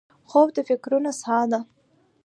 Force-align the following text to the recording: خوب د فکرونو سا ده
خوب 0.29 0.47
د 0.55 0.57
فکرونو 0.69 1.11
سا 1.21 1.37
ده 1.51 1.59